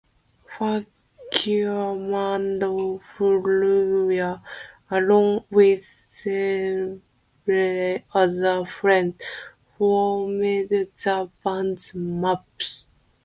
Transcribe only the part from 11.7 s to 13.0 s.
Maps.